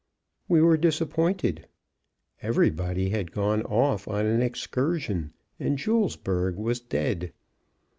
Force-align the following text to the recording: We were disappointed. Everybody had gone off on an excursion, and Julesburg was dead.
We 0.47 0.61
were 0.63 0.77
disappointed. 0.77 1.67
Everybody 2.41 3.09
had 3.11 3.31
gone 3.31 3.61
off 3.61 4.07
on 4.07 4.25
an 4.25 4.41
excursion, 4.41 5.31
and 5.59 5.77
Julesburg 5.77 6.55
was 6.55 6.79
dead. 6.79 7.33